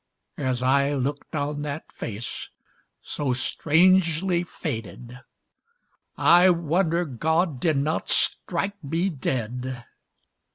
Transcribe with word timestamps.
As 0.39 0.63
I 0.63 0.95
looked 0.95 1.35
on 1.35 1.61
that 1.61 1.91
face 1.91 2.49
so 3.03 3.33
strangely 3.33 4.43
faded 4.43 5.19
I 6.17 6.49
wonder 6.49 7.05
God 7.05 7.59
did 7.59 7.77
not 7.77 8.09
strike 8.09 8.83
me 8.83 9.09
dead. 9.09 9.85